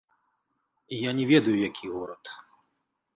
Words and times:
Я 1.09 1.13
не 1.19 1.25
ведаю, 1.31 1.57
які 1.69 1.87
горад. 1.99 2.23